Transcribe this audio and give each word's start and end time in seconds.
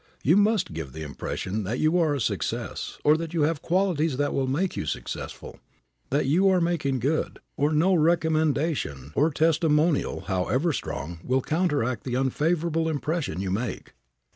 You 0.23 0.35
must 0.35 0.73
give 0.73 0.93
the 0.93 1.03
impression 1.03 1.63
that 1.65 1.77
you 1.77 1.99
are 1.99 2.15
a 2.15 2.19
success, 2.19 2.97
or 3.03 3.15
that 3.17 3.35
you 3.35 3.43
have 3.43 3.61
qualities 3.61 4.17
that 4.17 4.33
will 4.33 4.47
make 4.47 4.75
you 4.75 4.87
successful, 4.87 5.59
that 6.09 6.25
you 6.25 6.49
are 6.49 6.59
making 6.59 6.97
good, 6.97 7.37
or 7.55 7.71
no 7.71 7.93
recommendation 7.93 9.11
or 9.13 9.29
testimonial 9.29 10.21
however 10.21 10.73
strong 10.73 11.19
will 11.23 11.43
counteract 11.43 12.03
the 12.03 12.15
unfavorable 12.15 12.89
impression 12.89 13.41
you 13.41 13.51
make. 13.51 13.93